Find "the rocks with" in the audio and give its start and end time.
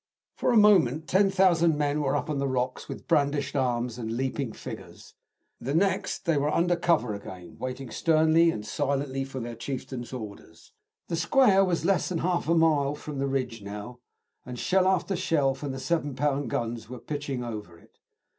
2.39-3.07